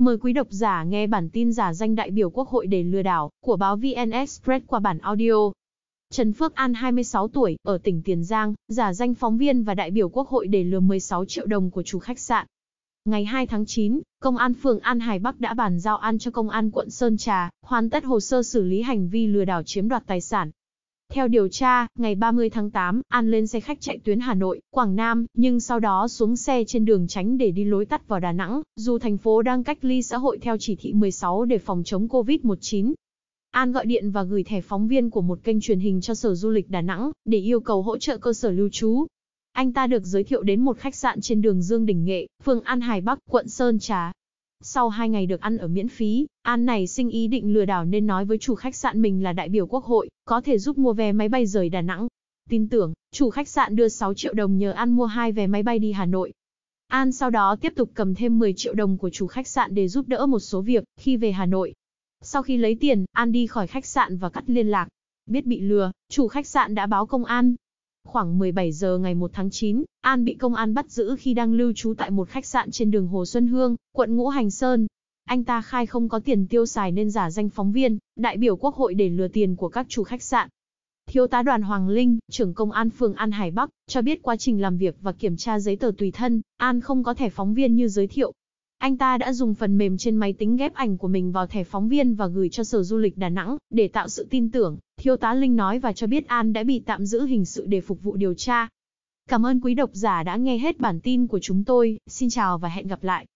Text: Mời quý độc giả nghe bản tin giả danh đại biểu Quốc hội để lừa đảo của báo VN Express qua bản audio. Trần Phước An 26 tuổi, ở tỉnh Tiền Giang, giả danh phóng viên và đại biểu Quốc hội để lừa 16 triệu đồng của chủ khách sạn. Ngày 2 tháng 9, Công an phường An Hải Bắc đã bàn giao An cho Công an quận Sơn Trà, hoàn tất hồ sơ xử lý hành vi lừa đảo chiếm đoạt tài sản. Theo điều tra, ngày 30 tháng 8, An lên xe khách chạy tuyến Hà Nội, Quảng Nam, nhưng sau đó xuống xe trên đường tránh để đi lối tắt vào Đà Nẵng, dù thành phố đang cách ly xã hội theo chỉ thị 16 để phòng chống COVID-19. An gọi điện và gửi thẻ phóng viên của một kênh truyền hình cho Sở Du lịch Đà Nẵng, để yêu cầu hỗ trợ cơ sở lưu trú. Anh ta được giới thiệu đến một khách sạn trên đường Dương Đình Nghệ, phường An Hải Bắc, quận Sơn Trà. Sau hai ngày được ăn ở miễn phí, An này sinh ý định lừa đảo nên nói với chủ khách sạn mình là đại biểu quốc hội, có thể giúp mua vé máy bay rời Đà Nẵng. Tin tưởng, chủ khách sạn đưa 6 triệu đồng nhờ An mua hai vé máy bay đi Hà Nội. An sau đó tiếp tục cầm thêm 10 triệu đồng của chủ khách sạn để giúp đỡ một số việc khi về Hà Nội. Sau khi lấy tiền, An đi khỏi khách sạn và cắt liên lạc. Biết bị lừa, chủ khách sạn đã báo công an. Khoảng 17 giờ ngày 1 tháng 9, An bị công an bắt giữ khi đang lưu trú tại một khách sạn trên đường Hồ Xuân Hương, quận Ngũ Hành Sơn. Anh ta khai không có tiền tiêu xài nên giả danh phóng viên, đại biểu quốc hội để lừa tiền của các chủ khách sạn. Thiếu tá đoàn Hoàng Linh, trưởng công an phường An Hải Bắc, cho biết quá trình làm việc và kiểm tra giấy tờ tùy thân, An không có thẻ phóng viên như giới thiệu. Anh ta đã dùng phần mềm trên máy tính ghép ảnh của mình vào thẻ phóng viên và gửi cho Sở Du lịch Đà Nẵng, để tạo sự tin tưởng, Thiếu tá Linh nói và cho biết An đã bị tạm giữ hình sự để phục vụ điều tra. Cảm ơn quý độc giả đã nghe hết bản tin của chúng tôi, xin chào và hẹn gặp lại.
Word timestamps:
Mời 0.00 0.18
quý 0.18 0.32
độc 0.32 0.46
giả 0.50 0.84
nghe 0.84 1.06
bản 1.06 1.30
tin 1.30 1.52
giả 1.52 1.72
danh 1.72 1.94
đại 1.94 2.10
biểu 2.10 2.30
Quốc 2.30 2.48
hội 2.48 2.66
để 2.66 2.82
lừa 2.82 3.02
đảo 3.02 3.30
của 3.40 3.56
báo 3.56 3.76
VN 3.76 4.10
Express 4.10 4.66
qua 4.66 4.80
bản 4.80 4.98
audio. 4.98 5.32
Trần 6.10 6.32
Phước 6.32 6.54
An 6.54 6.74
26 6.74 7.28
tuổi, 7.28 7.56
ở 7.62 7.78
tỉnh 7.78 8.02
Tiền 8.02 8.24
Giang, 8.24 8.54
giả 8.68 8.92
danh 8.92 9.14
phóng 9.14 9.38
viên 9.38 9.62
và 9.62 9.74
đại 9.74 9.90
biểu 9.90 10.08
Quốc 10.08 10.28
hội 10.28 10.46
để 10.46 10.64
lừa 10.64 10.80
16 10.80 11.24
triệu 11.24 11.46
đồng 11.46 11.70
của 11.70 11.82
chủ 11.82 11.98
khách 11.98 12.18
sạn. 12.18 12.46
Ngày 13.04 13.24
2 13.24 13.46
tháng 13.46 13.66
9, 13.66 14.00
Công 14.20 14.36
an 14.36 14.54
phường 14.54 14.80
An 14.80 15.00
Hải 15.00 15.18
Bắc 15.18 15.40
đã 15.40 15.54
bàn 15.54 15.80
giao 15.80 15.96
An 15.96 16.18
cho 16.18 16.30
Công 16.30 16.50
an 16.50 16.70
quận 16.70 16.90
Sơn 16.90 17.16
Trà, 17.16 17.50
hoàn 17.62 17.90
tất 17.90 18.04
hồ 18.04 18.20
sơ 18.20 18.42
xử 18.42 18.62
lý 18.62 18.82
hành 18.82 19.08
vi 19.08 19.26
lừa 19.26 19.44
đảo 19.44 19.62
chiếm 19.62 19.88
đoạt 19.88 20.02
tài 20.06 20.20
sản. 20.20 20.50
Theo 21.12 21.28
điều 21.28 21.48
tra, 21.48 21.86
ngày 21.98 22.14
30 22.14 22.50
tháng 22.50 22.70
8, 22.70 23.02
An 23.08 23.30
lên 23.30 23.46
xe 23.46 23.60
khách 23.60 23.80
chạy 23.80 23.98
tuyến 24.04 24.20
Hà 24.20 24.34
Nội, 24.34 24.60
Quảng 24.70 24.96
Nam, 24.96 25.26
nhưng 25.34 25.60
sau 25.60 25.80
đó 25.80 26.08
xuống 26.08 26.36
xe 26.36 26.64
trên 26.64 26.84
đường 26.84 27.06
tránh 27.06 27.38
để 27.38 27.50
đi 27.50 27.64
lối 27.64 27.86
tắt 27.86 28.08
vào 28.08 28.20
Đà 28.20 28.32
Nẵng, 28.32 28.62
dù 28.76 28.98
thành 28.98 29.18
phố 29.18 29.42
đang 29.42 29.64
cách 29.64 29.84
ly 29.84 30.02
xã 30.02 30.16
hội 30.16 30.38
theo 30.38 30.56
chỉ 30.60 30.76
thị 30.76 30.92
16 30.92 31.44
để 31.44 31.58
phòng 31.58 31.82
chống 31.84 32.06
COVID-19. 32.06 32.92
An 33.50 33.72
gọi 33.72 33.86
điện 33.86 34.10
và 34.10 34.22
gửi 34.22 34.44
thẻ 34.44 34.60
phóng 34.60 34.88
viên 34.88 35.10
của 35.10 35.20
một 35.20 35.38
kênh 35.44 35.60
truyền 35.60 35.80
hình 35.80 36.00
cho 36.00 36.14
Sở 36.14 36.34
Du 36.34 36.50
lịch 36.50 36.70
Đà 36.70 36.80
Nẵng, 36.80 37.10
để 37.24 37.38
yêu 37.38 37.60
cầu 37.60 37.82
hỗ 37.82 37.98
trợ 37.98 38.18
cơ 38.18 38.32
sở 38.32 38.50
lưu 38.50 38.68
trú. 38.72 39.06
Anh 39.52 39.72
ta 39.72 39.86
được 39.86 40.04
giới 40.04 40.24
thiệu 40.24 40.42
đến 40.42 40.60
một 40.60 40.78
khách 40.78 40.94
sạn 40.94 41.20
trên 41.20 41.42
đường 41.42 41.62
Dương 41.62 41.86
Đình 41.86 42.04
Nghệ, 42.04 42.26
phường 42.44 42.60
An 42.60 42.80
Hải 42.80 43.00
Bắc, 43.00 43.18
quận 43.30 43.48
Sơn 43.48 43.78
Trà. 43.78 44.12
Sau 44.62 44.88
hai 44.88 45.08
ngày 45.08 45.26
được 45.26 45.40
ăn 45.40 45.56
ở 45.56 45.68
miễn 45.68 45.88
phí, 45.88 46.26
An 46.50 46.66
này 46.66 46.86
sinh 46.86 47.10
ý 47.10 47.28
định 47.28 47.52
lừa 47.52 47.64
đảo 47.64 47.84
nên 47.84 48.06
nói 48.06 48.24
với 48.24 48.38
chủ 48.38 48.54
khách 48.54 48.74
sạn 48.74 49.02
mình 49.02 49.22
là 49.22 49.32
đại 49.32 49.48
biểu 49.48 49.66
quốc 49.66 49.84
hội, 49.84 50.10
có 50.24 50.40
thể 50.40 50.58
giúp 50.58 50.78
mua 50.78 50.92
vé 50.92 51.12
máy 51.12 51.28
bay 51.28 51.46
rời 51.46 51.68
Đà 51.68 51.80
Nẵng. 51.80 52.08
Tin 52.48 52.68
tưởng, 52.68 52.92
chủ 53.12 53.30
khách 53.30 53.48
sạn 53.48 53.76
đưa 53.76 53.88
6 53.88 54.14
triệu 54.14 54.34
đồng 54.34 54.58
nhờ 54.58 54.70
An 54.70 54.90
mua 54.90 55.04
hai 55.04 55.32
vé 55.32 55.46
máy 55.46 55.62
bay 55.62 55.78
đi 55.78 55.92
Hà 55.92 56.06
Nội. 56.06 56.32
An 56.88 57.12
sau 57.12 57.30
đó 57.30 57.56
tiếp 57.60 57.72
tục 57.76 57.90
cầm 57.94 58.14
thêm 58.14 58.38
10 58.38 58.54
triệu 58.56 58.74
đồng 58.74 58.98
của 58.98 59.10
chủ 59.10 59.26
khách 59.26 59.48
sạn 59.48 59.74
để 59.74 59.88
giúp 59.88 60.08
đỡ 60.08 60.26
một 60.26 60.38
số 60.38 60.60
việc 60.60 60.84
khi 60.96 61.16
về 61.16 61.32
Hà 61.32 61.46
Nội. 61.46 61.74
Sau 62.20 62.42
khi 62.42 62.56
lấy 62.56 62.74
tiền, 62.74 63.04
An 63.12 63.32
đi 63.32 63.46
khỏi 63.46 63.66
khách 63.66 63.86
sạn 63.86 64.16
và 64.16 64.28
cắt 64.28 64.44
liên 64.46 64.66
lạc. 64.66 64.88
Biết 65.26 65.46
bị 65.46 65.60
lừa, 65.60 65.90
chủ 66.08 66.28
khách 66.28 66.46
sạn 66.46 66.74
đã 66.74 66.86
báo 66.86 67.06
công 67.06 67.24
an. 67.24 67.54
Khoảng 68.04 68.38
17 68.38 68.72
giờ 68.72 68.98
ngày 68.98 69.14
1 69.14 69.30
tháng 69.34 69.50
9, 69.50 69.84
An 70.00 70.24
bị 70.24 70.34
công 70.34 70.54
an 70.54 70.74
bắt 70.74 70.90
giữ 70.90 71.16
khi 71.18 71.34
đang 71.34 71.52
lưu 71.52 71.72
trú 71.72 71.94
tại 71.94 72.10
một 72.10 72.28
khách 72.28 72.46
sạn 72.46 72.70
trên 72.70 72.90
đường 72.90 73.06
Hồ 73.08 73.26
Xuân 73.26 73.46
Hương, 73.46 73.76
quận 73.92 74.16
Ngũ 74.16 74.28
Hành 74.28 74.50
Sơn. 74.50 74.86
Anh 75.30 75.44
ta 75.44 75.62
khai 75.62 75.86
không 75.86 76.08
có 76.08 76.18
tiền 76.18 76.46
tiêu 76.46 76.66
xài 76.66 76.92
nên 76.92 77.10
giả 77.10 77.30
danh 77.30 77.48
phóng 77.48 77.72
viên, 77.72 77.98
đại 78.16 78.36
biểu 78.36 78.56
quốc 78.56 78.74
hội 78.74 78.94
để 78.94 79.08
lừa 79.08 79.28
tiền 79.28 79.56
của 79.56 79.68
các 79.68 79.86
chủ 79.88 80.04
khách 80.04 80.22
sạn. 80.22 80.48
Thiếu 81.06 81.26
tá 81.26 81.42
đoàn 81.42 81.62
Hoàng 81.62 81.88
Linh, 81.88 82.18
trưởng 82.30 82.54
công 82.54 82.72
an 82.72 82.90
phường 82.90 83.14
An 83.14 83.30
Hải 83.30 83.50
Bắc, 83.50 83.70
cho 83.86 84.02
biết 84.02 84.22
quá 84.22 84.36
trình 84.36 84.60
làm 84.60 84.76
việc 84.76 84.96
và 85.00 85.12
kiểm 85.12 85.36
tra 85.36 85.58
giấy 85.58 85.76
tờ 85.76 85.92
tùy 85.98 86.10
thân, 86.10 86.40
An 86.56 86.80
không 86.80 87.04
có 87.04 87.14
thẻ 87.14 87.30
phóng 87.30 87.54
viên 87.54 87.76
như 87.76 87.88
giới 87.88 88.06
thiệu. 88.06 88.32
Anh 88.78 88.96
ta 88.96 89.18
đã 89.18 89.32
dùng 89.32 89.54
phần 89.54 89.78
mềm 89.78 89.98
trên 89.98 90.16
máy 90.16 90.32
tính 90.32 90.56
ghép 90.56 90.74
ảnh 90.74 90.96
của 90.96 91.08
mình 91.08 91.32
vào 91.32 91.46
thẻ 91.46 91.64
phóng 91.64 91.88
viên 91.88 92.14
và 92.14 92.26
gửi 92.26 92.48
cho 92.48 92.64
Sở 92.64 92.82
Du 92.82 92.96
lịch 92.96 93.18
Đà 93.18 93.28
Nẵng, 93.28 93.56
để 93.70 93.88
tạo 93.88 94.08
sự 94.08 94.26
tin 94.30 94.50
tưởng, 94.50 94.78
Thiếu 94.96 95.16
tá 95.16 95.34
Linh 95.34 95.56
nói 95.56 95.78
và 95.78 95.92
cho 95.92 96.06
biết 96.06 96.28
An 96.28 96.52
đã 96.52 96.62
bị 96.62 96.82
tạm 96.86 97.06
giữ 97.06 97.26
hình 97.26 97.44
sự 97.44 97.66
để 97.66 97.80
phục 97.80 98.02
vụ 98.02 98.16
điều 98.16 98.34
tra. 98.34 98.68
Cảm 99.28 99.46
ơn 99.46 99.60
quý 99.60 99.74
độc 99.74 99.90
giả 99.92 100.22
đã 100.22 100.36
nghe 100.36 100.58
hết 100.58 100.80
bản 100.80 101.00
tin 101.00 101.26
của 101.26 101.38
chúng 101.42 101.64
tôi, 101.64 101.98
xin 102.06 102.30
chào 102.30 102.58
và 102.58 102.68
hẹn 102.68 102.88
gặp 102.88 103.04
lại. 103.04 103.26